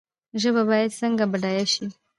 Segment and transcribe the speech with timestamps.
[0.41, 1.85] ژبه باید څنګه بډایه شي؟